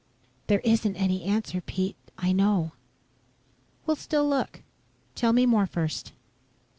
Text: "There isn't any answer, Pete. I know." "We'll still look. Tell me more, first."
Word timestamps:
"There 0.47 0.61
isn't 0.61 0.95
any 0.95 1.25
answer, 1.25 1.61
Pete. 1.61 1.95
I 2.17 2.31
know." 2.31 2.71
"We'll 3.85 3.95
still 3.97 4.27
look. 4.27 4.63
Tell 5.13 5.31
me 5.31 5.45
more, 5.45 5.67
first." 5.67 6.11